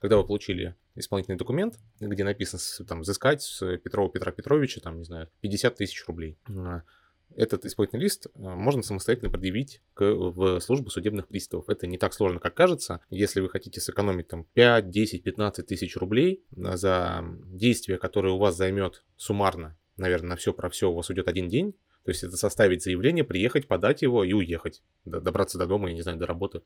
когда 0.00 0.16
вы 0.16 0.26
получили 0.26 0.76
исполнительный 0.94 1.38
документ, 1.38 1.78
где 2.00 2.24
написано 2.24 2.60
там 2.86 3.00
взыскать 3.00 3.42
с 3.42 3.78
Петрова 3.78 4.10
Петра 4.10 4.32
Петровича, 4.32 4.80
там, 4.80 4.98
не 4.98 5.04
знаю, 5.04 5.28
50 5.40 5.76
тысяч 5.76 6.06
рублей. 6.06 6.38
А, 6.48 6.82
этот 7.36 7.64
исполнительный 7.64 8.02
лист 8.02 8.26
а, 8.34 8.54
можно 8.54 8.82
самостоятельно 8.82 9.30
предъявить 9.30 9.82
к, 9.94 10.04
в 10.04 10.60
службу 10.60 10.90
судебных 10.90 11.28
приставов. 11.28 11.68
Это 11.68 11.86
не 11.86 11.98
так 11.98 12.14
сложно, 12.14 12.40
как 12.40 12.54
кажется. 12.54 13.00
Если 13.10 13.40
вы 13.40 13.48
хотите 13.48 13.80
сэкономить 13.80 14.28
там 14.28 14.44
5, 14.54 14.90
10, 14.90 15.22
15 15.22 15.66
тысяч 15.66 15.96
рублей 15.96 16.44
за 16.50 17.24
действие, 17.46 17.98
которое 17.98 18.32
у 18.32 18.38
вас 18.38 18.56
займет 18.56 19.04
суммарно, 19.16 19.76
наверное, 19.96 20.30
на 20.30 20.36
все 20.36 20.52
про 20.52 20.70
все 20.70 20.90
у 20.90 20.94
вас 20.94 21.10
уйдет 21.10 21.28
один 21.28 21.48
день, 21.48 21.72
то 22.04 22.10
есть 22.10 22.22
это 22.22 22.36
составить 22.36 22.82
заявление, 22.82 23.24
приехать, 23.24 23.68
подать 23.68 24.02
его 24.02 24.24
и 24.24 24.32
уехать, 24.32 24.82
добраться 25.04 25.58
до 25.58 25.66
дома, 25.66 25.88
я 25.88 25.94
не 25.94 26.02
знаю, 26.02 26.18
до 26.18 26.26
работы, 26.26 26.62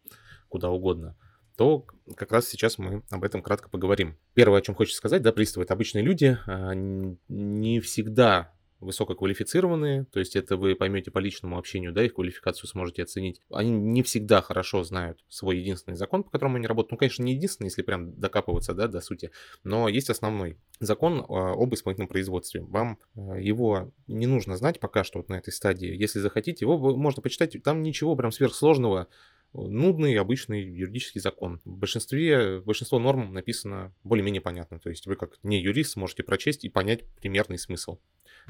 куда 0.48 0.70
угодно 0.70 1.16
то 1.56 1.86
как 2.16 2.32
раз 2.32 2.48
сейчас 2.48 2.78
мы 2.78 3.02
об 3.10 3.24
этом 3.24 3.42
кратко 3.42 3.68
поговорим. 3.68 4.16
Первое, 4.34 4.60
о 4.60 4.62
чем 4.62 4.74
хочется 4.74 4.98
сказать, 4.98 5.22
да, 5.22 5.32
приставы— 5.32 5.64
это 5.64 5.74
обычные 5.74 6.02
люди, 6.02 6.38
а, 6.46 6.72
не 6.74 7.80
всегда 7.80 8.52
высококвалифицированные, 8.82 10.04
то 10.12 10.18
есть 10.18 10.36
это 10.36 10.56
вы 10.56 10.74
поймете 10.74 11.10
по 11.10 11.20
личному 11.20 11.56
общению, 11.56 11.92
да, 11.92 12.04
их 12.04 12.14
квалификацию 12.14 12.68
сможете 12.68 13.04
оценить. 13.04 13.40
Они 13.50 13.70
не 13.70 14.02
всегда 14.02 14.42
хорошо 14.42 14.82
знают 14.82 15.24
свой 15.28 15.58
единственный 15.58 15.94
закон, 15.94 16.24
по 16.24 16.30
которому 16.30 16.56
они 16.56 16.66
работают. 16.66 16.92
Ну, 16.92 16.96
конечно, 16.98 17.22
не 17.22 17.34
единственный, 17.34 17.68
если 17.68 17.82
прям 17.82 18.18
докапываться, 18.18 18.74
да, 18.74 18.88
до 18.88 19.00
сути, 19.00 19.30
но 19.62 19.88
есть 19.88 20.10
основной 20.10 20.58
закон 20.80 21.24
а, 21.28 21.52
об 21.52 21.72
исполнительном 21.74 22.08
производстве. 22.08 22.62
Вам 22.62 22.98
а, 23.14 23.38
его 23.38 23.92
не 24.08 24.26
нужно 24.26 24.56
знать 24.56 24.80
пока 24.80 25.04
что 25.04 25.18
вот 25.20 25.28
на 25.28 25.34
этой 25.34 25.52
стадии. 25.52 25.88
Если 25.88 26.18
захотите, 26.18 26.64
его 26.64 26.96
можно 26.96 27.22
почитать, 27.22 27.56
там 27.62 27.82
ничего 27.82 28.16
прям 28.16 28.32
сверхсложного 28.32 29.06
нудный 29.52 30.16
обычный 30.16 30.62
юридический 30.62 31.20
закон. 31.20 31.60
В 31.64 31.76
большинстве, 31.76 32.60
большинство 32.60 32.98
норм 32.98 33.32
написано 33.32 33.94
более-менее 34.04 34.40
понятно. 34.40 34.78
То 34.78 34.90
есть 34.90 35.06
вы 35.06 35.16
как 35.16 35.38
не 35.42 35.60
юрист 35.60 35.92
сможете 35.92 36.22
прочесть 36.22 36.64
и 36.64 36.68
понять 36.68 37.04
примерный 37.20 37.58
смысл. 37.58 37.98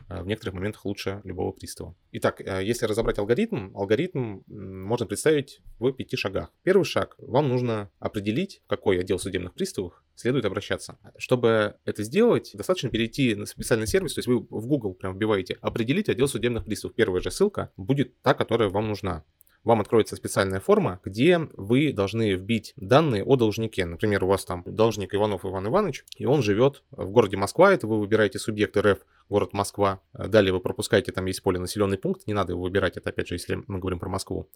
А 0.08 0.22
в 0.22 0.26
некоторых 0.26 0.54
моментах 0.54 0.84
лучше 0.84 1.20
любого 1.24 1.52
пристава. 1.52 1.94
Итак, 2.12 2.40
э, 2.40 2.64
если 2.64 2.86
разобрать 2.86 3.18
алгоритм, 3.18 3.76
алгоритм 3.76 4.40
можно 4.46 5.06
представить 5.06 5.60
в 5.78 5.92
пяти 5.92 6.16
шагах. 6.16 6.50
Первый 6.62 6.84
шаг. 6.84 7.14
Вам 7.18 7.48
нужно 7.48 7.90
определить, 7.98 8.62
в 8.64 8.68
какой 8.68 8.98
отдел 8.98 9.18
судебных 9.18 9.54
приставов 9.54 10.02
следует 10.14 10.44
обращаться. 10.44 10.98
Чтобы 11.16 11.76
это 11.84 12.04
сделать, 12.04 12.52
достаточно 12.54 12.90
перейти 12.90 13.34
на 13.34 13.46
специальный 13.46 13.86
сервис, 13.86 14.14
то 14.14 14.18
есть 14.18 14.28
вы 14.28 14.38
в 14.38 14.66
Google 14.66 14.94
прям 14.94 15.14
вбиваете 15.14 15.58
«определить 15.60 16.08
отдел 16.08 16.28
судебных 16.28 16.64
приставов». 16.64 16.94
Первая 16.94 17.20
же 17.20 17.30
ссылка 17.30 17.72
будет 17.76 18.20
та, 18.22 18.34
которая 18.34 18.68
вам 18.68 18.88
нужна 18.88 19.24
вам 19.64 19.80
откроется 19.80 20.16
специальная 20.16 20.60
форма, 20.60 21.00
где 21.04 21.38
вы 21.54 21.92
должны 21.92 22.32
вбить 22.34 22.72
данные 22.76 23.24
о 23.24 23.36
должнике. 23.36 23.84
Например, 23.84 24.24
у 24.24 24.28
вас 24.28 24.44
там 24.44 24.62
должник 24.66 25.14
Иванов 25.14 25.44
Иван 25.44 25.66
Иванович, 25.68 26.04
и 26.16 26.26
он 26.26 26.42
живет 26.42 26.82
в 26.90 27.10
городе 27.10 27.36
Москва, 27.36 27.72
это 27.72 27.86
вы 27.86 28.00
выбираете 28.00 28.38
субъект 28.38 28.76
РФ, 28.76 28.98
город 29.28 29.52
Москва. 29.52 30.00
Далее 30.12 30.52
вы 30.52 30.60
пропускаете, 30.60 31.12
там 31.12 31.26
есть 31.26 31.42
поле 31.42 31.58
населенный 31.58 31.98
пункт, 31.98 32.26
не 32.26 32.34
надо 32.34 32.52
его 32.52 32.62
выбирать, 32.62 32.96
это 32.96 33.10
опять 33.10 33.28
же, 33.28 33.36
если 33.36 33.62
мы 33.66 33.78
говорим 33.78 33.98
про 33.98 34.08
Москву. 34.08 34.48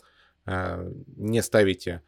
Э, 0.47 0.91
не 1.17 1.43
ставите 1.43 2.03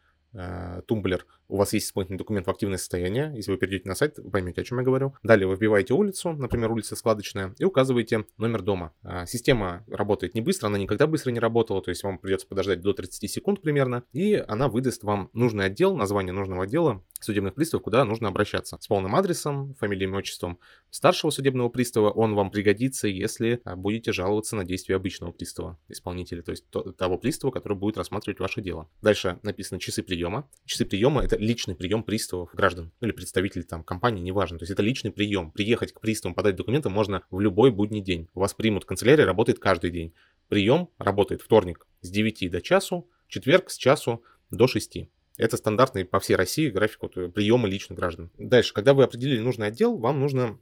тумблер 0.86 1.26
у 1.48 1.56
вас 1.56 1.72
есть 1.72 1.86
исполнительный 1.86 2.18
документ 2.18 2.46
в 2.46 2.50
активное 2.50 2.78
состояние. 2.78 3.32
Если 3.34 3.50
вы 3.50 3.56
перейдете 3.56 3.88
на 3.88 3.94
сайт, 3.94 4.18
вы 4.18 4.30
поймете, 4.30 4.60
о 4.60 4.64
чем 4.64 4.78
я 4.78 4.84
говорю. 4.84 5.14
Далее 5.22 5.48
вы 5.48 5.56
вбиваете 5.56 5.94
улицу, 5.94 6.32
например, 6.32 6.70
улица 6.70 6.94
складочная, 6.94 7.54
и 7.58 7.64
указываете 7.64 8.26
номер 8.36 8.62
дома. 8.62 8.92
А, 9.02 9.26
система 9.26 9.84
работает 9.88 10.34
не 10.34 10.42
быстро, 10.42 10.66
она 10.66 10.78
никогда 10.78 11.06
быстро 11.06 11.30
не 11.30 11.40
работала, 11.40 11.82
то 11.82 11.88
есть 11.88 12.02
вам 12.04 12.18
придется 12.18 12.46
подождать 12.46 12.82
до 12.82 12.92
30 12.92 13.30
секунд 13.30 13.62
примерно, 13.62 14.04
и 14.12 14.34
она 14.46 14.68
выдаст 14.68 15.04
вам 15.04 15.30
нужный 15.32 15.66
отдел, 15.66 15.96
название 15.96 16.32
нужного 16.32 16.64
отдела 16.64 17.02
судебных 17.20 17.54
приставов, 17.54 17.84
куда 17.84 18.04
нужно 18.04 18.28
обращаться. 18.28 18.78
С 18.80 18.86
полным 18.86 19.14
адресом, 19.16 19.74
фамилией 19.74 20.08
отчеством 20.10 20.58
старшего 20.90 21.30
судебного 21.30 21.68
пристава. 21.68 22.10
Он 22.10 22.34
вам 22.34 22.50
пригодится, 22.50 23.08
если 23.08 23.60
а, 23.64 23.76
будете 23.76 24.12
жаловаться 24.12 24.56
на 24.56 24.64
действия 24.64 24.96
обычного 24.96 25.32
пристава, 25.32 25.78
исполнителя, 25.88 26.42
то 26.42 26.50
есть 26.50 26.64
того 26.96 27.18
пристава, 27.18 27.50
который 27.50 27.76
будет 27.76 27.98
рассматривать 27.98 28.40
ваше 28.40 28.60
дело. 28.60 28.88
Дальше 29.02 29.38
написано 29.42 29.80
часы 29.80 30.02
приема. 30.02 30.48
Часы 30.64 30.84
приема— 30.84 31.22
это 31.24 31.36
личный 31.36 31.74
прием 31.74 32.02
приставов 32.02 32.54
граждан, 32.54 32.92
ну 33.00 33.08
или 33.08 33.14
представителей 33.14 33.64
там 33.64 33.84
компании, 33.84 34.22
неважно. 34.22 34.58
То 34.58 34.62
есть 34.64 34.72
это 34.72 34.82
личный 34.82 35.10
прием. 35.10 35.50
Приехать 35.50 35.92
к 35.92 36.00
приставам, 36.00 36.34
подать 36.34 36.56
документы 36.56 36.88
можно 36.88 37.22
в 37.30 37.40
любой 37.40 37.70
будний 37.70 38.00
день. 38.00 38.28
Вас 38.34 38.54
примут, 38.54 38.84
канцелярия 38.84 39.26
работает 39.26 39.58
каждый 39.58 39.90
день. 39.90 40.14
Прием 40.48 40.88
работает 40.98 41.42
вторник 41.42 41.86
с 42.00 42.10
9 42.10 42.50
до 42.50 42.62
часу, 42.62 43.08
четверг 43.28 43.70
с 43.70 43.76
часу 43.76 44.22
до 44.50 44.66
6. 44.66 45.08
Это 45.38 45.56
стандартный 45.56 46.04
по 46.04 46.20
всей 46.20 46.36
России 46.36 46.68
график 46.68 47.02
вот, 47.02 47.14
приема 47.32 47.68
личных 47.68 47.98
граждан. 47.98 48.30
Дальше, 48.36 48.74
когда 48.74 48.92
вы 48.92 49.04
определили 49.04 49.40
нужный 49.40 49.68
отдел, 49.68 49.96
вам 49.96 50.20
нужно 50.20 50.58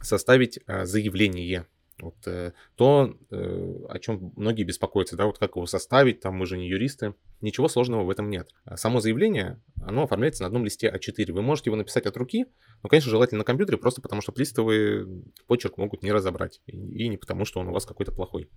составить 0.00 0.60
э, 0.66 0.84
заявление 0.84 1.66
вот 2.00 2.16
э, 2.26 2.52
то, 2.74 3.16
э, 3.30 3.74
о 3.88 3.98
чем 3.98 4.32
многие 4.36 4.64
беспокоятся, 4.64 5.16
да, 5.16 5.26
вот 5.26 5.38
как 5.38 5.56
его 5.56 5.66
составить, 5.66 6.20
там 6.20 6.34
мы 6.34 6.46
же 6.46 6.58
не 6.58 6.68
юристы. 6.68 7.14
Ничего 7.40 7.68
сложного 7.68 8.02
в 8.02 8.10
этом 8.10 8.28
нет. 8.28 8.50
А 8.64 8.76
само 8.76 9.00
заявление, 9.00 9.60
оно 9.82 10.02
оформляется 10.02 10.42
на 10.42 10.48
одном 10.48 10.64
листе 10.64 10.92
А4. 10.94 11.32
Вы 11.32 11.42
можете 11.42 11.70
его 11.70 11.76
написать 11.76 12.06
от 12.06 12.16
руки, 12.16 12.46
но, 12.82 12.88
конечно, 12.88 13.10
желательно 13.10 13.38
на 13.38 13.44
компьютере, 13.44 13.78
просто 13.78 14.02
потому 14.02 14.20
что 14.20 14.32
приставы 14.32 15.24
почерк 15.46 15.78
могут 15.78 16.02
не 16.02 16.12
разобрать. 16.12 16.60
И 16.66 17.08
не 17.08 17.16
потому, 17.16 17.44
что 17.44 17.60
он 17.60 17.68
у 17.68 17.72
вас 17.72 17.86
какой-то 17.86 18.12
плохой. 18.12 18.50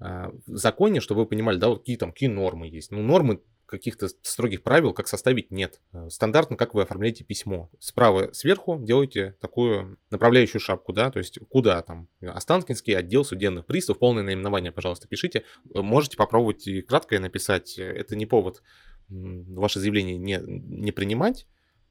А, 0.00 0.32
в 0.46 0.56
законе, 0.56 1.00
чтобы 1.00 1.22
вы 1.22 1.26
понимали, 1.26 1.58
да, 1.58 1.68
вот 1.68 1.80
какие 1.80 1.96
там, 1.96 2.12
какие 2.12 2.28
нормы 2.28 2.68
есть. 2.68 2.90
Ну, 2.90 3.02
нормы 3.02 3.42
каких-то 3.70 4.08
строгих 4.22 4.62
правил, 4.62 4.92
как 4.92 5.08
составить, 5.08 5.50
нет. 5.50 5.80
Э, 5.92 6.08
стандартно, 6.10 6.56
как 6.56 6.74
вы 6.74 6.82
оформляете 6.82 7.24
письмо. 7.24 7.70
Справа 7.78 8.32
сверху 8.32 8.78
делаете 8.80 9.36
такую 9.40 9.98
направляющую 10.10 10.60
шапку, 10.60 10.92
да, 10.92 11.10
то 11.10 11.18
есть 11.18 11.38
куда 11.48 11.80
там, 11.82 12.08
Останкинский 12.20 12.96
отдел 12.96 13.24
судебных 13.24 13.66
приставов, 13.66 14.00
полное 14.00 14.22
наименование, 14.22 14.72
пожалуйста, 14.72 15.08
пишите. 15.08 15.44
Э, 15.74 15.80
можете 15.80 16.16
попробовать 16.16 16.66
и 16.66 16.82
краткое 16.82 17.20
написать, 17.20 17.78
это 17.78 18.16
не 18.16 18.26
повод 18.26 18.62
ваше 19.08 19.80
заявление 19.80 20.16
не, 20.18 20.40
не 20.44 20.92
принимать, 20.92 21.46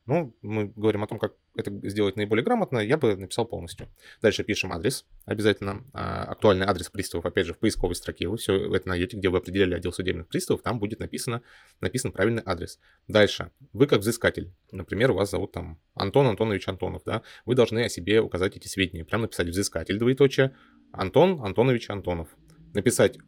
ну, 0.09 0.35
мы 0.41 0.73
говорим 0.75 1.03
о 1.03 1.07
том, 1.07 1.19
как 1.19 1.35
это 1.55 1.71
сделать 1.87 2.15
наиболее 2.15 2.43
грамотно, 2.43 2.79
я 2.79 2.97
бы 2.97 3.15
написал 3.15 3.45
полностью. 3.45 3.87
Дальше 4.23 4.43
пишем 4.43 4.73
адрес, 4.73 5.05
обязательно 5.25 5.85
а, 5.93 6.23
актуальный 6.23 6.65
адрес 6.65 6.89
приставов, 6.89 7.27
опять 7.27 7.45
же, 7.45 7.53
в 7.53 7.59
поисковой 7.59 7.93
строке. 7.93 8.27
Вы 8.27 8.37
все 8.37 8.73
это 8.73 8.89
найдете, 8.89 9.17
где 9.17 9.29
вы 9.29 9.37
определяли 9.37 9.75
отдел 9.75 9.93
судебных 9.93 10.27
приставов, 10.27 10.63
там 10.63 10.79
будет 10.79 10.99
написано, 10.99 11.43
написан 11.79 12.11
правильный 12.11 12.41
адрес. 12.43 12.79
Дальше, 13.07 13.51
вы 13.71 13.85
как 13.85 13.99
взыскатель, 13.99 14.51
например, 14.71 15.11
вас 15.11 15.29
зовут 15.29 15.51
там 15.51 15.79
Антон 15.93 16.25
Антонович 16.25 16.67
Антонов, 16.67 17.03
да, 17.05 17.21
вы 17.45 17.53
должны 17.53 17.83
о 17.85 17.89
себе 17.89 18.19
указать 18.19 18.57
эти 18.57 18.67
сведения, 18.67 19.05
прям 19.05 19.21
написать 19.21 19.49
взыскатель, 19.49 19.99
двоеточие, 19.99 20.55
Антон 20.91 21.45
Антонович 21.45 21.91
Антонов. 21.91 22.29
Написать 22.73 23.17
э, 23.17 23.21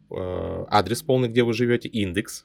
адрес 0.68 1.02
полный, 1.02 1.28
где 1.28 1.44
вы 1.44 1.52
живете, 1.52 1.88
индекс, 1.88 2.44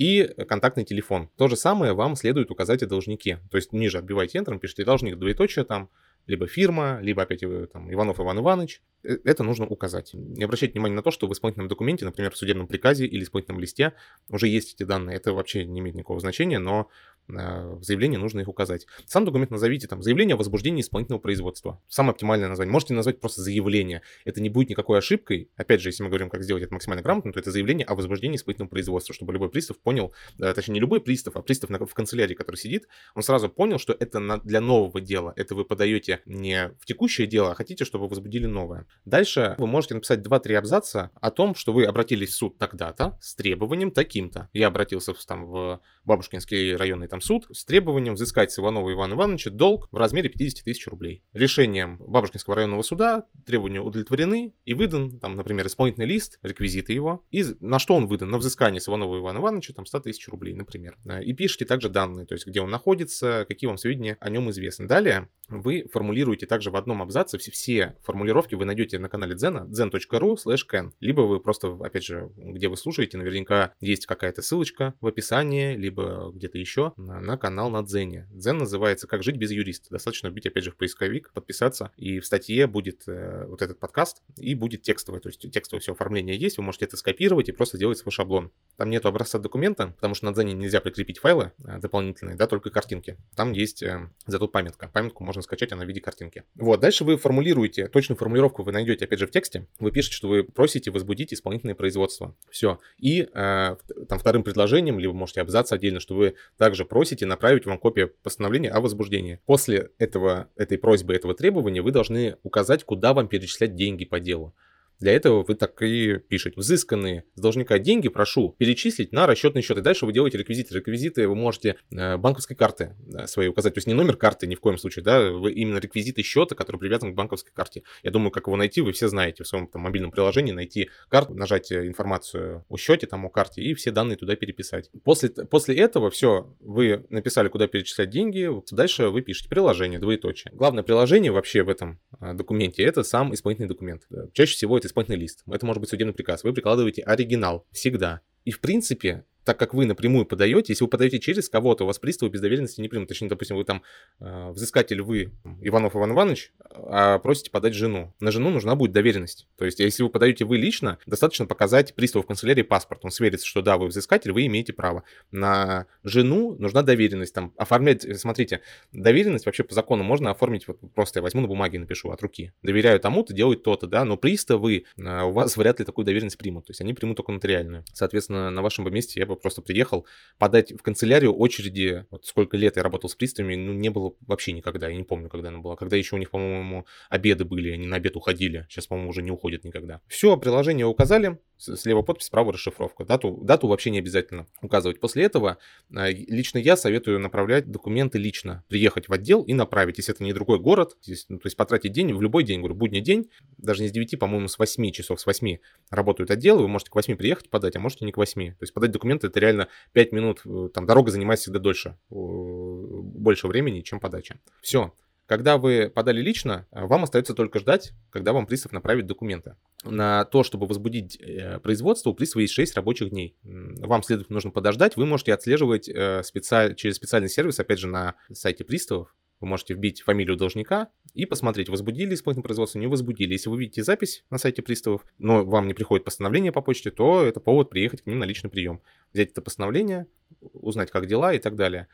и 0.00 0.26
контактный 0.48 0.84
телефон. 0.86 1.28
То 1.36 1.46
же 1.46 1.56
самое 1.56 1.92
вам 1.92 2.16
следует 2.16 2.50
указать 2.50 2.82
о 2.82 2.86
должнике. 2.86 3.38
То 3.50 3.58
есть 3.58 3.74
ниже 3.74 3.98
отбивайте 3.98 4.38
Enter, 4.38 4.58
пишите 4.58 4.82
должник, 4.82 5.16
двоеточие 5.16 5.66
там, 5.66 5.90
либо 6.26 6.46
фирма, 6.46 7.00
либо 7.02 7.22
опять 7.22 7.42
э, 7.42 7.66
там, 7.70 7.92
Иванов 7.92 8.18
Иван 8.18 8.38
Иванович. 8.38 8.80
Э, 9.02 9.18
это 9.24 9.42
нужно 9.42 9.66
указать. 9.66 10.14
Не 10.14 10.44
обращайте 10.44 10.72
внимания 10.72 10.94
на 10.94 11.02
то, 11.02 11.10
что 11.10 11.26
в 11.26 11.32
исполнительном 11.34 11.68
документе, 11.68 12.06
например, 12.06 12.32
в 12.32 12.38
судебном 12.38 12.66
приказе 12.66 13.04
или 13.04 13.22
исполнительном 13.22 13.60
листе 13.60 13.92
уже 14.30 14.48
есть 14.48 14.72
эти 14.74 14.84
данные. 14.84 15.18
Это 15.18 15.34
вообще 15.34 15.66
не 15.66 15.80
имеет 15.80 15.94
никакого 15.94 16.18
значения, 16.18 16.58
но 16.58 16.88
в 17.36 17.82
заявлении 17.82 18.16
нужно 18.16 18.40
их 18.40 18.48
указать. 18.48 18.86
Сам 19.06 19.24
документ 19.24 19.50
назовите 19.50 19.86
там 19.86 20.02
заявление 20.02 20.34
о 20.34 20.38
возбуждении 20.38 20.80
исполнительного 20.80 21.20
производства. 21.20 21.82
Самое 21.88 22.12
оптимальное 22.12 22.48
название. 22.48 22.72
Можете 22.72 22.94
назвать 22.94 23.20
просто 23.20 23.42
заявление. 23.42 24.02
Это 24.24 24.40
не 24.40 24.48
будет 24.48 24.70
никакой 24.70 24.98
ошибкой. 24.98 25.50
Опять 25.56 25.80
же, 25.80 25.88
если 25.88 26.02
мы 26.02 26.08
говорим, 26.08 26.30
как 26.30 26.42
сделать 26.42 26.62
это 26.62 26.74
максимально 26.74 27.02
грамотно, 27.02 27.32
то 27.32 27.40
это 27.40 27.50
заявление 27.50 27.86
о 27.86 27.94
возбуждении 27.94 28.36
исполнительного 28.36 28.70
производства, 28.70 29.14
чтобы 29.14 29.32
любой 29.32 29.50
пристав 29.50 29.78
понял, 29.78 30.12
э, 30.38 30.52
точнее 30.54 30.74
не 30.74 30.80
любой 30.80 31.00
пристав, 31.00 31.36
а 31.36 31.42
пристав 31.42 31.70
в 31.70 31.94
канцелярии, 31.94 32.34
который 32.34 32.56
сидит, 32.56 32.88
он 33.14 33.22
сразу 33.22 33.48
понял, 33.48 33.78
что 33.78 33.96
это 33.98 34.40
для 34.44 34.60
нового 34.60 35.00
дела. 35.00 35.32
Это 35.36 35.54
вы 35.54 35.64
подаете 35.64 36.20
не 36.26 36.72
в 36.80 36.86
текущее 36.86 37.26
дело, 37.26 37.52
а 37.52 37.54
хотите, 37.54 37.84
чтобы 37.84 38.08
возбудили 38.08 38.46
новое. 38.46 38.86
Дальше 39.04 39.54
вы 39.58 39.66
можете 39.66 39.94
написать 39.94 40.20
2-3 40.20 40.54
абзаца 40.54 41.10
о 41.20 41.30
том, 41.30 41.54
что 41.54 41.72
вы 41.72 41.84
обратились 41.84 42.30
в 42.30 42.34
суд 42.34 42.58
тогда-то 42.58 43.18
с 43.20 43.34
требованием 43.34 43.90
таким-то. 43.90 44.48
Я 44.52 44.68
обратился 44.68 45.14
там 45.26 45.46
в 45.46 45.80
Бабушкинский 46.04 46.76
районный 46.76 47.08
там 47.08 47.19
суд 47.20 47.46
с 47.52 47.64
требованием 47.64 48.14
взыскать 48.14 48.52
с 48.52 48.58
Иванова 48.58 48.92
Ивана 48.92 49.14
Ивановича 49.14 49.50
долг 49.50 49.88
в 49.90 49.96
размере 49.96 50.28
50 50.28 50.64
тысяч 50.64 50.86
рублей. 50.86 51.22
Решением 51.32 51.98
Бабушкинского 51.98 52.56
районного 52.56 52.82
суда 52.82 53.26
требования 53.46 53.80
удовлетворены 53.80 54.54
и 54.64 54.74
выдан, 54.74 55.18
там, 55.18 55.36
например, 55.36 55.66
исполнительный 55.66 56.06
лист, 56.06 56.38
реквизиты 56.42 56.92
его, 56.92 57.24
и 57.30 57.44
на 57.60 57.78
что 57.78 57.94
он 57.94 58.06
выдан? 58.06 58.30
На 58.30 58.38
взыскание 58.38 58.80
с 58.80 58.88
Иванова 58.88 59.18
Ивана 59.18 59.38
Ивановича 59.38 59.74
там 59.74 59.86
100 59.86 60.00
тысяч 60.00 60.28
рублей, 60.28 60.54
например. 60.54 60.98
И 61.22 61.32
пишите 61.32 61.64
также 61.64 61.88
данные, 61.88 62.26
то 62.26 62.34
есть 62.34 62.46
где 62.46 62.60
он 62.60 62.70
находится, 62.70 63.44
какие 63.48 63.68
вам 63.68 63.78
сведения 63.78 64.16
о 64.20 64.30
нем 64.30 64.50
известны. 64.50 64.86
Далее 64.86 65.28
вы 65.50 65.86
формулируете 65.92 66.46
также 66.46 66.70
в 66.70 66.76
одном 66.76 67.02
абзаце, 67.02 67.38
все, 67.38 67.50
все 67.50 67.96
формулировки 68.02 68.54
вы 68.54 68.64
найдете 68.64 68.98
на 68.98 69.08
канале 69.08 69.34
Дзена, 69.34 69.66
zen.ru 69.70 70.36
slash 70.36 70.62
can, 70.70 70.92
либо 71.00 71.22
вы 71.22 71.40
просто, 71.40 71.76
опять 71.80 72.04
же, 72.04 72.30
где 72.36 72.68
вы 72.68 72.76
слушаете, 72.76 73.18
наверняка 73.18 73.74
есть 73.80 74.06
какая-то 74.06 74.42
ссылочка 74.42 74.94
в 75.00 75.06
описании, 75.06 75.76
либо 75.76 76.30
где-то 76.34 76.58
еще 76.58 76.92
на, 76.96 77.20
на 77.20 77.36
канал 77.36 77.70
на 77.70 77.82
Дзене. 77.82 78.28
Дзен 78.32 78.58
называется 78.58 79.06
«Как 79.06 79.22
жить 79.22 79.36
без 79.36 79.50
юриста». 79.50 79.90
Достаточно 79.90 80.28
вбить, 80.28 80.46
опять 80.46 80.64
же, 80.64 80.70
в 80.70 80.76
поисковик, 80.76 81.32
подписаться, 81.32 81.92
и 81.96 82.20
в 82.20 82.26
статье 82.26 82.66
будет 82.66 83.02
э, 83.06 83.46
вот 83.46 83.62
этот 83.62 83.78
подкаст, 83.78 84.22
и 84.36 84.54
будет 84.54 84.82
текстовое, 84.82 85.20
то 85.20 85.28
есть 85.28 85.50
текстовое 85.50 85.80
все 85.80 85.92
оформление 85.92 86.36
есть, 86.36 86.58
вы 86.58 86.64
можете 86.64 86.84
это 86.84 86.96
скопировать 86.96 87.48
и 87.48 87.52
просто 87.52 87.76
сделать 87.76 87.98
свой 87.98 88.12
шаблон. 88.12 88.50
Там 88.76 88.90
нету 88.90 89.08
образца 89.08 89.38
документа, 89.38 89.88
потому 89.88 90.14
что 90.14 90.26
на 90.26 90.32
Дзене 90.32 90.52
нельзя 90.52 90.80
прикрепить 90.80 91.18
файлы 91.18 91.52
э, 91.64 91.78
дополнительные, 91.78 92.36
да, 92.36 92.46
только 92.46 92.70
картинки. 92.70 93.16
Там 93.34 93.52
есть 93.52 93.82
э, 93.82 94.08
зато 94.26 94.48
памятка. 94.48 94.88
Памятку 94.88 95.24
можно 95.40 95.42
скачать, 95.42 95.72
она 95.72 95.84
в 95.84 95.88
виде 95.88 96.00
картинки. 96.00 96.44
Вот, 96.54 96.80
дальше 96.80 97.04
вы 97.04 97.16
формулируете, 97.16 97.88
точную 97.88 98.18
формулировку 98.18 98.62
вы 98.62 98.72
найдете, 98.72 99.06
опять 99.06 99.18
же, 99.18 99.26
в 99.26 99.30
тексте. 99.30 99.66
Вы 99.78 99.90
пишете, 99.90 100.16
что 100.16 100.28
вы 100.28 100.44
просите 100.44 100.90
возбудить 100.90 101.32
исполнительное 101.32 101.74
производство. 101.74 102.36
Все. 102.50 102.78
И 102.98 103.22
э, 103.22 103.76
там 104.08 104.18
вторым 104.18 104.42
предложением, 104.42 104.98
либо 104.98 105.12
можете 105.12 105.40
абзац 105.40 105.72
отдельно, 105.72 106.00
что 106.00 106.14
вы 106.14 106.34
также 106.58 106.84
просите 106.84 107.26
направить 107.26 107.66
вам 107.66 107.78
копию 107.78 108.12
постановления 108.22 108.70
о 108.70 108.80
возбуждении. 108.80 109.40
После 109.46 109.90
этого, 109.98 110.48
этой 110.56 110.78
просьбы, 110.78 111.14
этого 111.14 111.34
требования 111.34 111.82
вы 111.82 111.90
должны 111.90 112.36
указать, 112.42 112.84
куда 112.84 113.14
вам 113.14 113.28
перечислять 113.28 113.74
деньги 113.74 114.04
по 114.04 114.20
делу. 114.20 114.54
Для 115.00 115.12
этого 115.12 115.42
вы 115.42 115.54
так 115.54 115.80
и 115.82 116.18
пишете. 116.18 116.54
Взысканные 116.58 117.24
с 117.34 117.40
должника 117.40 117.78
деньги 117.78 118.08
прошу 118.08 118.54
перечислить 118.58 119.12
на 119.12 119.26
расчетный 119.26 119.62
счет. 119.62 119.78
И 119.78 119.80
дальше 119.80 120.04
вы 120.04 120.12
делаете 120.12 120.38
реквизиты. 120.38 120.74
Реквизиты 120.74 121.26
вы 121.26 121.34
можете 121.34 121.76
э, 121.90 122.18
банковской 122.18 122.54
карты 122.54 122.96
э, 123.12 123.26
своей 123.26 123.48
указать. 123.48 123.74
То 123.74 123.78
есть 123.78 123.88
не 123.88 123.94
номер 123.94 124.16
карты 124.16 124.46
ни 124.46 124.54
в 124.54 124.60
коем 124.60 124.76
случае, 124.76 125.02
да, 125.02 125.30
вы 125.30 125.52
именно 125.52 125.78
реквизиты 125.78 126.22
счета, 126.22 126.54
который 126.54 126.76
привязан 126.76 127.12
к 127.12 127.14
банковской 127.14 127.52
карте. 127.54 127.82
Я 128.02 128.10
думаю, 128.10 128.30
как 128.30 128.46
его 128.46 128.56
найти, 128.56 128.82
вы 128.82 128.92
все 128.92 129.08
знаете 129.08 129.42
в 129.42 129.48
своем 129.48 129.66
там, 129.66 129.82
мобильном 129.82 130.10
приложении, 130.10 130.52
найти 130.52 130.90
карту, 131.08 131.34
нажать 131.34 131.72
э, 131.72 131.86
информацию 131.86 132.66
о 132.68 132.76
счете, 132.76 133.06
там, 133.06 133.24
о 133.24 133.30
карте, 133.30 133.62
и 133.62 133.72
все 133.72 133.90
данные 133.90 134.16
туда 134.16 134.36
переписать. 134.36 134.90
После, 135.02 135.30
после 135.30 135.76
этого 135.76 136.10
все, 136.10 136.54
вы 136.60 137.06
написали, 137.08 137.48
куда 137.48 137.66
перечислять 137.68 138.10
деньги, 138.10 138.50
дальше 138.70 139.08
вы 139.08 139.22
пишете 139.22 139.48
приложение, 139.48 139.98
двоеточие. 139.98 140.52
Главное 140.54 140.82
приложение 140.82 141.32
вообще 141.32 141.62
в 141.62 141.70
этом 141.70 142.00
документе, 142.20 142.82
это 142.82 143.02
сам 143.02 143.32
исполнительный 143.32 143.68
документ. 143.68 144.02
Чаще 144.32 144.54
всего 144.54 144.76
это 144.76 144.89
исполнительный 144.90 145.18
лист. 145.18 145.42
Это 145.50 145.64
может 145.66 145.80
быть 145.80 145.90
судебный 145.90 146.14
приказ. 146.14 146.44
Вы 146.44 146.52
прикладываете 146.52 147.02
оригинал 147.02 147.66
всегда. 147.72 148.20
И 148.44 148.50
в 148.50 148.60
принципе, 148.60 149.24
так 149.50 149.58
как 149.58 149.74
вы 149.74 149.84
напрямую 149.84 150.26
подаете, 150.26 150.72
если 150.72 150.84
вы 150.84 150.90
подаете 150.90 151.18
через 151.18 151.48
кого-то, 151.48 151.82
у 151.82 151.86
вас 151.88 151.98
приставы 151.98 152.30
без 152.30 152.40
доверенности 152.40 152.80
не 152.80 152.86
примут. 152.86 153.08
Точнее, 153.08 153.26
допустим, 153.26 153.56
вы 153.56 153.64
там 153.64 153.82
э, 154.20 154.50
взыскатель, 154.52 155.02
вы 155.02 155.32
Иванов 155.60 155.96
Иван 155.96 156.12
Иванович, 156.12 156.52
а 156.72 157.18
просите 157.18 157.50
подать 157.50 157.74
жену. 157.74 158.14
На 158.20 158.30
жену 158.30 158.50
нужна 158.50 158.76
будет 158.76 158.92
доверенность. 158.92 159.48
То 159.58 159.64
есть, 159.64 159.80
если 159.80 160.04
вы 160.04 160.08
подаете 160.08 160.44
вы 160.44 160.56
лично, 160.56 160.98
достаточно 161.04 161.46
показать 161.46 161.94
приставу 161.96 162.22
в 162.22 162.28
канцелярии 162.28 162.62
паспорт. 162.62 163.00
Он 163.04 163.10
сверится, 163.10 163.44
что 163.44 163.60
да, 163.60 163.76
вы 163.76 163.88
взыскатель, 163.88 164.30
вы 164.30 164.46
имеете 164.46 164.72
право. 164.72 165.02
На 165.32 165.86
жену 166.04 166.54
нужна 166.56 166.82
доверенность. 166.82 167.34
Там 167.34 167.52
оформлять, 167.56 168.06
смотрите, 168.20 168.60
доверенность 168.92 169.46
вообще 169.46 169.64
по 169.64 169.74
закону 169.74 170.04
можно 170.04 170.30
оформить, 170.30 170.68
вот 170.68 170.78
просто 170.94 171.18
я 171.18 171.22
возьму 171.24 171.40
на 171.40 171.48
бумаге 171.48 171.80
напишу 171.80 172.12
от 172.12 172.22
руки. 172.22 172.52
Доверяю 172.62 173.00
тому-то, 173.00 173.34
делать 173.34 173.64
то-то, 173.64 173.88
да, 173.88 174.04
но 174.04 174.16
приставы 174.16 174.84
э, 174.96 175.22
у 175.22 175.32
вас 175.32 175.56
вряд 175.56 175.80
ли 175.80 175.84
такую 175.84 176.04
доверенность 176.04 176.38
примут. 176.38 176.66
То 176.66 176.70
есть, 176.70 176.80
они 176.80 176.94
примут 176.94 177.16
только 177.16 177.32
нотариальную. 177.32 177.84
Соответственно, 177.92 178.50
на 178.50 178.62
вашем 178.62 178.88
месте 178.92 179.18
я 179.20 179.26
бы 179.26 179.39
просто 179.40 179.62
приехал 179.62 180.06
подать 180.38 180.72
в 180.72 180.82
канцелярию 180.82 181.34
очереди, 181.34 182.06
вот 182.10 182.26
сколько 182.26 182.56
лет 182.56 182.76
я 182.76 182.82
работал 182.82 183.08
с 183.08 183.14
приставами, 183.14 183.56
ну, 183.56 183.72
не 183.72 183.88
было 183.88 184.14
вообще 184.26 184.52
никогда, 184.52 184.88
я 184.88 184.96
не 184.96 185.04
помню, 185.04 185.28
когда 185.28 185.48
она 185.48 185.58
была, 185.58 185.76
когда 185.76 185.96
еще 185.96 186.16
у 186.16 186.18
них, 186.18 186.30
по-моему, 186.30 186.86
обеды 187.08 187.44
были, 187.44 187.70
они 187.70 187.86
на 187.86 187.96
обед 187.96 188.16
уходили, 188.16 188.66
сейчас, 188.68 188.86
по-моему, 188.86 189.10
уже 189.10 189.22
не 189.22 189.30
уходят 189.30 189.64
никогда. 189.64 190.00
Все, 190.06 190.36
приложение 190.36 190.86
указали, 190.86 191.38
слева 191.60 192.02
подпись, 192.02 192.26
справа 192.26 192.52
расшифровка. 192.52 193.04
Дату, 193.04 193.38
дату 193.42 193.68
вообще 193.68 193.90
не 193.90 193.98
обязательно 193.98 194.46
указывать. 194.62 195.00
После 195.00 195.24
этого 195.24 195.58
а, 195.94 196.10
лично 196.10 196.58
я 196.58 196.76
советую 196.76 197.20
направлять 197.20 197.70
документы 197.70 198.18
лично, 198.18 198.64
приехать 198.68 199.08
в 199.08 199.12
отдел 199.12 199.42
и 199.42 199.52
направить, 199.52 199.98
если 199.98 200.14
это 200.14 200.24
не 200.24 200.32
другой 200.32 200.58
город, 200.58 200.96
здесь, 201.02 201.26
ну, 201.28 201.38
то 201.38 201.46
есть 201.46 201.56
потратить 201.56 201.92
день 201.92 202.14
в 202.14 202.22
любой 202.22 202.44
день, 202.44 202.60
говорю, 202.60 202.74
будний 202.74 203.00
день, 203.00 203.30
даже 203.58 203.82
не 203.82 203.88
с 203.88 203.92
9, 203.92 204.18
по-моему, 204.18 204.48
с 204.48 204.58
8 204.58 204.90
часов, 204.90 205.20
с 205.20 205.26
8 205.26 205.58
работают 205.90 206.30
отделы, 206.30 206.62
вы 206.62 206.68
можете 206.68 206.90
к 206.90 206.94
8 206.94 207.16
приехать 207.16 207.50
подать, 207.50 207.76
а 207.76 207.80
можете 207.80 208.04
не 208.04 208.12
к 208.12 208.16
8. 208.16 208.52
То 208.52 208.62
есть 208.62 208.72
подать 208.72 208.90
документы 208.90 209.26
это 209.26 209.38
реально 209.40 209.68
5 209.92 210.12
минут, 210.12 210.40
э, 210.44 210.68
там 210.72 210.86
дорога 210.86 211.10
занимает 211.10 211.40
всегда 211.40 211.58
дольше, 211.58 211.98
больше 212.08 213.46
времени, 213.46 213.82
чем 213.82 214.00
подача. 214.00 214.40
Все. 214.62 214.92
Когда 215.30 215.58
вы 215.58 215.88
подали 215.94 216.20
лично, 216.20 216.66
э, 216.72 216.84
вам 216.86 217.04
остается 217.04 217.34
только 217.34 217.60
ждать, 217.60 217.92
когда 218.10 218.32
вам 218.32 218.46
пристав 218.46 218.72
направит 218.72 219.06
документы. 219.06 219.54
На 219.84 220.24
то, 220.24 220.42
чтобы 220.42 220.66
возбудить 220.66 221.20
э, 221.20 221.60
производство, 221.60 222.10
у 222.10 222.14
пристава 222.14 222.40
есть 222.40 222.52
6 222.54 222.74
рабочих 222.74 223.10
дней. 223.10 223.36
Вам, 223.44 224.02
следовательно, 224.02 224.34
нужно 224.34 224.50
подождать. 224.50 224.96
Вы 224.96 225.06
можете 225.06 225.32
отслеживать 225.32 225.84
специаль... 226.24 226.74
через 226.74 226.96
специальный 226.96 227.28
сервис, 227.28 227.60
опять 227.60 227.78
же, 227.78 227.86
на 227.86 228.16
сайте 228.32 228.64
приставов. 228.64 229.14
Вы 229.38 229.46
можете 229.46 229.74
вбить 229.74 230.02
фамилию 230.02 230.36
должника 230.36 230.88
и 231.14 231.26
посмотреть, 231.26 231.68
возбудили 231.68 232.14
исполнительное 232.14 232.42
производство, 232.42 232.80
не 232.80 232.88
возбудили. 232.88 233.34
Если 233.34 233.50
вы 233.50 233.60
видите 233.60 233.84
запись 233.84 234.24
на 234.30 234.38
сайте 234.38 234.62
приставов, 234.62 235.06
но 235.18 235.44
вам 235.44 235.68
не 235.68 235.74
приходит 235.74 236.04
постановление 236.04 236.50
по 236.50 236.60
почте, 236.60 236.90
то 236.90 237.22
это 237.22 237.38
повод 237.38 237.70
приехать 237.70 238.02
к 238.02 238.06
ним 238.06 238.18
на 238.18 238.24
личный 238.24 238.50
прием. 238.50 238.82
Взять 239.12 239.30
это 239.30 239.42
постановление, 239.42 240.08
узнать, 240.40 240.90
как 240.90 241.06
дела 241.06 241.32
и 241.32 241.38
так 241.38 241.54
далее. 241.54 241.86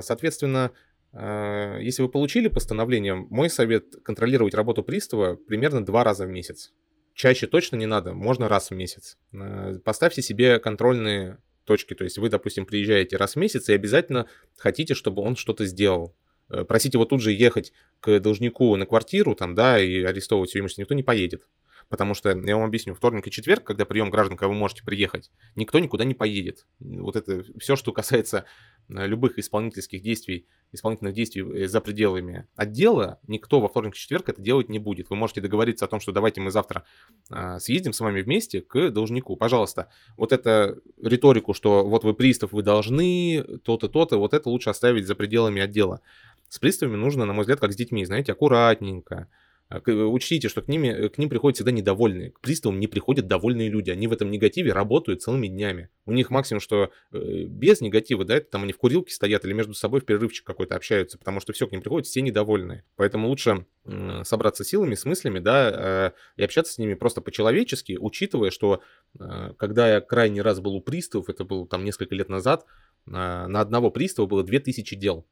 Соответственно, 0.00 0.72
если 1.12 2.02
вы 2.02 2.08
получили 2.08 2.48
постановление, 2.48 3.14
мой 3.14 3.50
совет 3.50 3.96
контролировать 4.04 4.54
работу 4.54 4.82
пристава 4.82 5.34
примерно 5.34 5.84
два 5.84 6.04
раза 6.04 6.26
в 6.26 6.30
месяц. 6.30 6.72
Чаще 7.14 7.46
точно 7.46 7.76
не 7.76 7.86
надо, 7.86 8.14
можно 8.14 8.48
раз 8.48 8.70
в 8.70 8.74
месяц. 8.74 9.18
А, 9.34 9.78
поставьте 9.80 10.22
себе 10.22 10.58
контрольные 10.58 11.38
точки, 11.64 11.94
то 11.94 12.04
есть 12.04 12.18
вы, 12.18 12.30
допустим, 12.30 12.64
приезжаете 12.64 13.16
раз 13.16 13.34
в 13.34 13.36
месяц 13.36 13.68
и 13.68 13.74
обязательно 13.74 14.26
хотите, 14.56 14.94
чтобы 14.94 15.22
он 15.22 15.36
что-то 15.36 15.66
сделал. 15.66 16.16
Э, 16.48 16.64
просить 16.64 16.94
его 16.94 17.04
тут 17.04 17.20
же 17.20 17.32
ехать 17.32 17.72
к 18.00 18.18
должнику 18.20 18.74
на 18.76 18.86
квартиру, 18.86 19.34
там, 19.34 19.54
да, 19.54 19.78
и 19.78 20.02
арестовывать 20.02 20.50
все 20.50 20.60
имущество, 20.60 20.82
никто 20.82 20.94
не 20.94 21.02
поедет. 21.02 21.46
Потому 21.90 22.14
что, 22.14 22.30
я 22.30 22.56
вам 22.56 22.64
объясню, 22.64 22.94
вторник 22.94 23.26
и 23.26 23.32
четверг, 23.32 23.64
когда 23.64 23.84
прием 23.84 24.10
граждан, 24.10 24.36
когда 24.36 24.48
вы 24.48 24.54
можете 24.54 24.84
приехать, 24.84 25.32
никто 25.56 25.80
никуда 25.80 26.04
не 26.04 26.14
поедет. 26.14 26.68
Вот 26.78 27.16
это 27.16 27.44
все, 27.58 27.74
что 27.74 27.92
касается 27.92 28.44
э, 28.88 29.08
любых 29.08 29.40
исполнительских 29.40 30.00
действий, 30.00 30.46
исполнительных 30.70 31.14
действий 31.14 31.42
э, 31.42 31.66
за 31.66 31.80
пределами 31.80 32.46
отдела, 32.54 33.18
никто 33.26 33.60
во 33.60 33.68
вторник 33.68 33.96
и 33.96 33.98
четверг 33.98 34.28
это 34.28 34.40
делать 34.40 34.68
не 34.68 34.78
будет. 34.78 35.10
Вы 35.10 35.16
можете 35.16 35.40
договориться 35.40 35.84
о 35.84 35.88
том, 35.88 35.98
что 35.98 36.12
давайте 36.12 36.40
мы 36.40 36.52
завтра 36.52 36.84
э, 37.28 37.58
съездим 37.58 37.92
с 37.92 37.98
вами 37.98 38.22
вместе 38.22 38.60
к 38.60 38.90
должнику. 38.90 39.34
Пожалуйста, 39.34 39.90
вот 40.16 40.30
эту 40.30 40.80
риторику, 41.02 41.54
что 41.54 41.84
вот 41.84 42.04
вы 42.04 42.14
пристав, 42.14 42.52
вы 42.52 42.62
должны, 42.62 43.42
то-то, 43.64 43.88
то-то, 43.88 44.18
вот 44.18 44.32
это 44.32 44.48
лучше 44.48 44.70
оставить 44.70 45.08
за 45.08 45.16
пределами 45.16 45.60
отдела. 45.60 46.02
С 46.48 46.60
приставами 46.60 46.96
нужно, 46.96 47.24
на 47.24 47.32
мой 47.32 47.42
взгляд, 47.42 47.58
как 47.58 47.72
с 47.72 47.76
детьми, 47.76 48.04
знаете, 48.04 48.30
аккуратненько, 48.30 49.16
а, 49.16 49.49
учтите, 49.70 50.48
что 50.48 50.62
к, 50.62 50.68
ними, 50.68 50.88
э, 50.88 51.08
к 51.08 51.18
ним 51.18 51.28
приходят 51.28 51.56
всегда 51.56 51.70
недовольные. 51.70 52.32
К 52.32 52.40
приставам 52.40 52.80
не 52.80 52.88
приходят 52.88 53.26
довольные 53.26 53.68
люди. 53.68 53.90
Они 53.90 54.08
в 54.08 54.12
этом 54.12 54.30
негативе 54.30 54.72
работают 54.72 55.22
целыми 55.22 55.46
днями. 55.46 55.90
У 56.06 56.12
них 56.12 56.30
максимум, 56.30 56.60
что 56.60 56.90
э, 57.12 57.44
без 57.44 57.80
негатива, 57.80 58.24
да, 58.24 58.36
это 58.36 58.50
там 58.50 58.64
они 58.64 58.72
в 58.72 58.78
курилке 58.78 59.14
стоят 59.14 59.44
или 59.44 59.52
между 59.52 59.74
собой 59.74 60.00
в 60.00 60.04
перерывчик 60.04 60.44
какой-то 60.44 60.74
общаются, 60.74 61.18
потому 61.18 61.40
что 61.40 61.52
все 61.52 61.68
к 61.68 61.72
ним 61.72 61.82
приходят, 61.82 62.06
все 62.06 62.20
недовольные. 62.20 62.84
Поэтому 62.96 63.28
лучше 63.28 63.66
э, 63.84 64.22
собраться 64.24 64.64
силами, 64.64 64.94
с 64.96 65.04
мыслями, 65.04 65.38
да, 65.38 65.70
э, 65.72 66.10
и 66.36 66.42
общаться 66.42 66.72
с 66.72 66.78
ними 66.78 66.94
просто 66.94 67.20
по-человечески, 67.20 67.96
учитывая, 68.00 68.50
что 68.50 68.82
э, 69.18 69.52
когда 69.56 69.94
я 69.94 70.00
крайний 70.00 70.40
раз 70.40 70.60
был 70.60 70.74
у 70.74 70.80
приставов, 70.80 71.28
это 71.28 71.44
было 71.44 71.66
там 71.68 71.84
несколько 71.84 72.14
лет 72.16 72.28
назад, 72.28 72.64
э, 73.06 73.10
на 73.10 73.60
одного 73.60 73.90
пристава 73.90 74.26
было 74.26 74.42
2000 74.42 74.96
дел. 74.96 75.26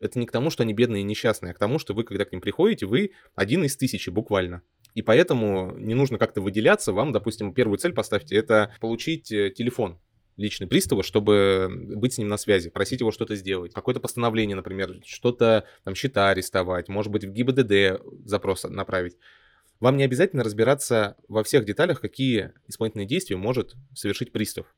Это 0.00 0.18
не 0.18 0.26
к 0.26 0.32
тому, 0.32 0.50
что 0.50 0.62
они 0.62 0.74
бедные 0.74 1.00
и 1.00 1.04
несчастные, 1.04 1.50
а 1.50 1.54
к 1.54 1.58
тому, 1.58 1.78
что 1.78 1.94
вы, 1.94 2.04
когда 2.04 2.24
к 2.24 2.32
ним 2.32 2.40
приходите, 2.40 2.86
вы 2.86 3.12
один 3.34 3.64
из 3.64 3.76
тысячи 3.76 4.10
буквально. 4.10 4.62
И 4.94 5.02
поэтому 5.02 5.72
не 5.76 5.94
нужно 5.94 6.18
как-то 6.18 6.40
выделяться. 6.40 6.92
Вам, 6.92 7.12
допустим, 7.12 7.52
первую 7.52 7.78
цель 7.78 7.92
поставьте, 7.92 8.36
это 8.36 8.74
получить 8.80 9.32
э, 9.32 9.50
телефон 9.50 9.98
личный 10.36 10.68
пристава, 10.68 11.02
чтобы 11.02 11.68
быть 11.96 12.14
с 12.14 12.18
ним 12.18 12.28
на 12.28 12.36
связи, 12.36 12.70
просить 12.70 13.00
его 13.00 13.10
что-то 13.10 13.34
сделать. 13.34 13.74
Какое-то 13.74 14.00
постановление, 14.00 14.54
например, 14.54 15.00
что-то, 15.04 15.64
там, 15.84 15.96
счета 15.96 16.30
арестовать, 16.30 16.88
может 16.88 17.10
быть, 17.10 17.24
в 17.24 17.32
ГИБДД 17.32 18.00
запрос 18.24 18.62
направить. 18.62 19.16
Вам 19.80 19.96
не 19.96 20.04
обязательно 20.04 20.44
разбираться 20.44 21.16
во 21.28 21.42
всех 21.42 21.64
деталях, 21.64 22.00
какие 22.00 22.52
исполнительные 22.68 23.06
действия 23.06 23.36
может 23.36 23.74
совершить 23.94 24.32
пристав 24.32 24.72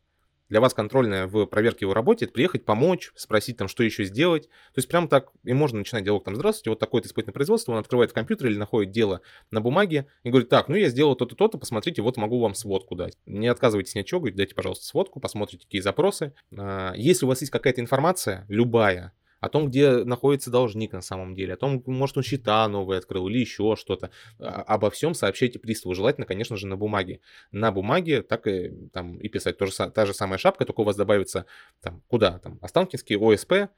для 0.50 0.60
вас 0.60 0.74
контрольная 0.74 1.26
в 1.26 1.46
проверке 1.46 1.84
его 1.84 1.94
работе, 1.94 2.26
это 2.26 2.34
приехать, 2.34 2.64
помочь, 2.64 3.12
спросить 3.14 3.56
там, 3.56 3.68
что 3.68 3.82
еще 3.82 4.04
сделать. 4.04 4.48
То 4.48 4.78
есть 4.78 4.88
прям 4.88 5.08
так 5.08 5.30
и 5.44 5.54
можно 5.54 5.78
начинать 5.78 6.04
диалог 6.04 6.24
там, 6.24 6.34
здравствуйте, 6.34 6.70
вот 6.70 6.78
такое-то 6.78 7.08
испытательное 7.08 7.32
производство, 7.32 7.72
он 7.72 7.78
открывает 7.78 8.12
компьютер 8.12 8.48
или 8.48 8.58
находит 8.58 8.92
дело 8.92 9.22
на 9.50 9.60
бумаге 9.60 10.06
и 10.24 10.30
говорит, 10.30 10.48
так, 10.48 10.68
ну 10.68 10.74
я 10.74 10.88
сделал 10.88 11.14
то-то, 11.14 11.36
то-то, 11.36 11.56
посмотрите, 11.56 12.02
вот 12.02 12.16
могу 12.16 12.40
вам 12.40 12.54
сводку 12.54 12.96
дать. 12.96 13.16
Не 13.26 13.48
отказывайтесь 13.48 13.94
ни 13.94 14.00
от 14.00 14.06
чего, 14.06 14.20
говорит, 14.20 14.36
дайте, 14.36 14.54
пожалуйста, 14.54 14.84
сводку, 14.84 15.20
посмотрите, 15.20 15.64
какие 15.64 15.80
запросы. 15.80 16.34
А, 16.56 16.92
если 16.96 17.24
у 17.24 17.28
вас 17.28 17.40
есть 17.40 17.52
какая-то 17.52 17.80
информация, 17.80 18.44
любая, 18.48 19.12
о 19.40 19.48
том, 19.48 19.68
где 19.68 20.04
находится 20.04 20.50
должник 20.50 20.92
на 20.92 21.00
самом 21.00 21.34
деле, 21.34 21.54
о 21.54 21.56
том, 21.56 21.82
может, 21.86 22.16
он 22.16 22.22
счета 22.22 22.66
новые 22.68 22.98
открыл 22.98 23.28
или 23.28 23.38
еще 23.38 23.74
что-то. 23.76 24.10
А, 24.38 24.62
обо 24.62 24.90
всем 24.90 25.14
сообщайте 25.14 25.58
приставу, 25.58 25.94
желательно, 25.94 26.26
конечно 26.26 26.56
же, 26.56 26.66
на 26.66 26.76
бумаге. 26.76 27.20
На 27.50 27.72
бумаге 27.72 28.22
так 28.22 28.46
и, 28.46 28.70
там, 28.92 29.18
и 29.18 29.28
писать. 29.28 29.58
То 29.58 29.66
же, 29.66 29.72
та 29.72 30.06
же 30.06 30.14
самая 30.14 30.38
шапка, 30.38 30.64
только 30.64 30.80
у 30.80 30.84
вас 30.84 30.96
добавится 30.96 31.46
там, 31.80 32.02
куда? 32.08 32.38
Там, 32.38 32.58
Останкинский, 32.62 33.16
ОСП, 33.16 33.70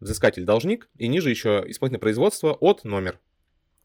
взыскатель-должник, 0.00 0.88
и 0.96 1.08
ниже 1.08 1.30
еще 1.30 1.64
исполнительное 1.66 2.00
производство 2.00 2.52
от 2.52 2.84
номер 2.84 3.20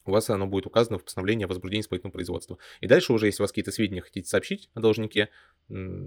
у 0.06 0.12
вас 0.12 0.30
оно 0.30 0.46
будет 0.46 0.66
указано 0.66 0.98
в 0.98 1.04
постановлении 1.04 1.44
о 1.44 1.48
возбуждении 1.48 1.82
исполнительного 1.82 2.12
производства. 2.12 2.58
И 2.80 2.86
дальше 2.86 3.12
уже, 3.12 3.26
если 3.26 3.42
у 3.42 3.44
вас 3.44 3.50
какие-то 3.50 3.72
сведения 3.72 4.00
хотите 4.00 4.28
сообщить 4.28 4.70
о 4.74 4.80
должнике, 4.80 5.30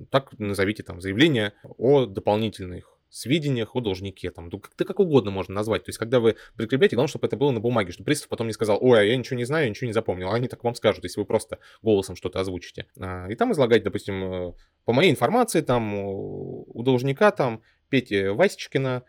так 0.09 0.31
назовите 0.39 0.83
там 0.83 1.01
заявление 1.01 1.53
о 1.77 2.05
дополнительных 2.05 2.98
сведениях 3.09 3.75
о 3.75 3.81
должнике, 3.81 4.31
там, 4.31 4.49
как, 4.51 4.75
как 4.75 4.99
угодно 4.99 5.31
можно 5.31 5.53
назвать. 5.55 5.83
То 5.85 5.89
есть, 5.89 5.99
когда 5.99 6.19
вы 6.19 6.35
прикрепляете, 6.55 6.95
главное, 6.95 7.09
чтобы 7.09 7.27
это 7.27 7.37
было 7.37 7.51
на 7.51 7.59
бумаге, 7.59 7.91
чтобы 7.91 8.05
пристав 8.05 8.29
потом 8.29 8.47
не 8.47 8.53
сказал, 8.53 8.77
ой, 8.81 8.99
а 8.99 9.03
я 9.03 9.17
ничего 9.17 9.37
не 9.37 9.45
знаю, 9.45 9.65
я 9.65 9.69
ничего 9.69 9.87
не 9.87 9.93
запомнил. 9.93 10.31
Они 10.31 10.47
так 10.47 10.63
вам 10.63 10.75
скажут, 10.75 11.03
если 11.03 11.19
вы 11.19 11.25
просто 11.25 11.59
голосом 11.81 12.15
что-то 12.15 12.39
озвучите. 12.39 12.85
А, 12.99 13.27
и 13.29 13.35
там 13.35 13.51
излагать, 13.51 13.83
допустим, 13.83 14.33
э, 14.33 14.53
по 14.85 14.93
моей 14.93 15.11
информации, 15.11 15.61
там, 15.61 15.93
у 15.95 16.83
должника, 16.83 17.31
там, 17.31 17.61
Пети 17.89 18.27
Васечкина, 18.27 19.03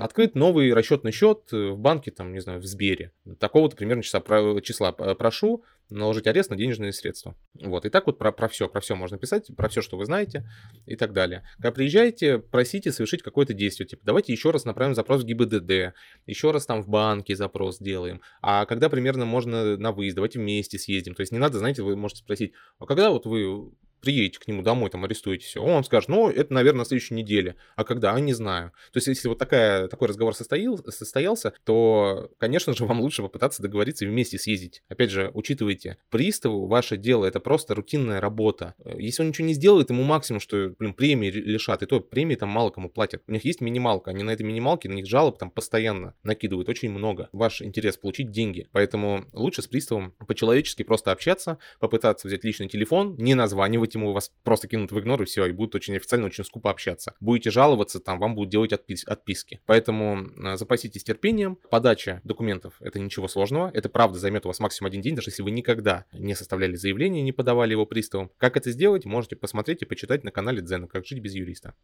открыт 0.00 0.34
новый 0.34 0.72
расчетный 0.72 1.12
счет 1.12 1.52
э, 1.52 1.70
в 1.70 1.78
банке, 1.78 2.10
там, 2.10 2.32
не 2.32 2.40
знаю, 2.40 2.60
в 2.60 2.64
Сбере. 2.64 3.12
Такого-то 3.38 3.76
примерно 3.76 4.02
числа, 4.02 4.22
числа 4.60 4.92
прошу 4.92 5.64
наложить 5.90 6.26
арест 6.26 6.50
на 6.50 6.56
денежные 6.56 6.92
средства. 6.92 7.36
Вот, 7.54 7.84
и 7.84 7.90
так 7.90 8.06
вот 8.06 8.18
про, 8.18 8.32
про 8.32 8.48
все, 8.48 8.68
про 8.68 8.80
все 8.80 8.94
можно 8.94 9.18
писать, 9.18 9.50
про 9.56 9.68
все, 9.68 9.82
что 9.82 9.96
вы 9.96 10.06
знаете 10.06 10.48
и 10.86 10.96
так 10.96 11.12
далее. 11.12 11.44
Когда 11.56 11.72
приезжаете, 11.72 12.38
просите 12.38 12.90
совершить 12.92 13.22
какое-то 13.22 13.52
действие, 13.52 13.86
типа, 13.86 14.02
давайте 14.04 14.32
еще 14.32 14.50
раз 14.50 14.64
направим 14.64 14.94
запрос 14.94 15.22
в 15.22 15.26
ГИБДД, 15.26 15.94
еще 16.26 16.50
раз 16.50 16.66
там 16.66 16.82
в 16.82 16.88
банке 16.88 17.36
запрос 17.36 17.78
делаем, 17.78 18.20
а 18.40 18.64
когда 18.66 18.88
примерно 18.88 19.24
можно 19.24 19.76
на 19.76 19.92
выезд, 19.92 20.16
давайте 20.16 20.38
вместе 20.38 20.78
съездим. 20.78 21.14
То 21.14 21.20
есть 21.20 21.32
не 21.32 21.38
надо, 21.38 21.58
знаете, 21.58 21.82
вы 21.82 21.96
можете 21.96 22.20
спросить, 22.20 22.52
а 22.78 22.86
когда 22.86 23.10
вот 23.10 23.26
вы 23.26 23.70
приедете 24.04 24.38
к 24.38 24.46
нему 24.46 24.62
домой, 24.62 24.90
там 24.90 25.04
арестуете 25.04 25.46
все, 25.46 25.62
он 25.62 25.82
скажет, 25.84 26.08
ну, 26.08 26.28
это, 26.28 26.52
наверное, 26.52 26.80
на 26.80 26.84
следующей 26.84 27.14
неделе. 27.14 27.56
А 27.76 27.84
когда? 27.84 28.12
А 28.14 28.20
не 28.20 28.34
знаю. 28.34 28.72
То 28.92 28.98
есть, 28.98 29.08
если 29.08 29.28
вот 29.28 29.38
такая, 29.38 29.88
такой 29.88 30.08
разговор 30.08 30.34
состоял, 30.34 30.78
состоялся, 30.88 31.54
то, 31.64 32.30
конечно 32.38 32.74
же, 32.74 32.84
вам 32.84 33.00
лучше 33.00 33.22
попытаться 33.22 33.62
договориться 33.62 34.04
и 34.04 34.08
вместе 34.08 34.38
съездить. 34.38 34.82
Опять 34.88 35.10
же, 35.10 35.30
учитывайте, 35.34 35.96
приставу 36.10 36.66
ваше 36.66 36.96
дело 36.96 37.24
это 37.24 37.40
просто 37.40 37.74
рутинная 37.74 38.20
работа. 38.20 38.74
Если 38.98 39.22
он 39.22 39.28
ничего 39.28 39.46
не 39.46 39.54
сделает, 39.54 39.90
ему 39.90 40.02
максимум, 40.02 40.40
что, 40.40 40.74
блин, 40.78 40.94
премии 40.94 41.30
лишат. 41.30 41.82
И 41.82 41.86
то 41.86 42.00
премии 42.00 42.34
там 42.34 42.50
мало 42.50 42.70
кому 42.70 42.90
платят. 42.90 43.22
У 43.26 43.32
них 43.32 43.44
есть 43.44 43.60
минималка, 43.60 44.10
они 44.10 44.22
на 44.22 44.30
этой 44.30 44.42
минималке, 44.42 44.88
на 44.88 44.94
них 44.94 45.06
жалоб 45.06 45.38
там 45.38 45.50
постоянно 45.50 46.14
накидывают 46.22 46.68
очень 46.68 46.90
много. 46.90 47.28
Ваш 47.32 47.62
интерес 47.62 47.96
получить 47.96 48.30
деньги. 48.30 48.68
Поэтому 48.72 49.24
лучше 49.32 49.62
с 49.62 49.66
приставом 49.66 50.12
по-человечески 50.26 50.82
просто 50.82 51.12
общаться, 51.12 51.58
попытаться 51.80 52.28
взять 52.28 52.44
личный 52.44 52.68
телефон, 52.68 53.16
не 53.16 53.34
названивать 53.34 53.93
ему 53.94 54.12
вас 54.12 54.32
просто 54.42 54.68
кинут 54.68 54.92
в 54.92 54.98
игнор 54.98 55.22
и 55.22 55.24
все, 55.24 55.46
и 55.46 55.52
будут 55.52 55.74
очень 55.74 55.96
официально, 55.96 56.26
очень 56.26 56.44
скупо 56.44 56.70
общаться. 56.70 57.14
Будете 57.20 57.50
жаловаться, 57.50 58.00
там 58.00 58.18
вам 58.18 58.34
будут 58.34 58.50
делать 58.50 58.72
отпис 58.72 59.04
отписки. 59.06 59.60
Поэтому 59.66 60.28
э, 60.36 60.56
запаситесь 60.56 61.04
терпением. 61.04 61.58
Подача 61.70 62.20
документов— 62.24 62.74
это 62.80 62.98
ничего 62.98 63.28
сложного. 63.28 63.70
Это 63.72 63.88
правда 63.88 64.18
займет 64.18 64.44
у 64.44 64.48
вас 64.48 64.60
максимум 64.60 64.88
один 64.88 65.02
день, 65.02 65.14
даже 65.14 65.30
если 65.30 65.42
вы 65.42 65.50
никогда 65.50 66.04
не 66.12 66.34
составляли 66.34 66.76
заявление, 66.76 67.22
не 67.22 67.32
подавали 67.32 67.72
его 67.72 67.86
приставам. 67.86 68.30
Как 68.38 68.56
это 68.56 68.70
сделать, 68.70 69.04
можете 69.04 69.36
посмотреть 69.36 69.82
и 69.82 69.86
почитать 69.86 70.24
на 70.24 70.30
канале 70.30 70.62
Дзена 70.62 70.86
«Как 70.86 71.06
жить 71.06 71.20
без 71.20 71.34
юриста». 71.34 71.74